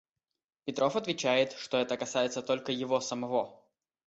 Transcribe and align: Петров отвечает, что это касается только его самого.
Петров 0.65 0.95
отвечает, 0.95 1.53
что 1.53 1.77
это 1.77 1.95
касается 1.95 2.41
только 2.41 2.71
его 2.71 2.99
самого. 3.01 3.61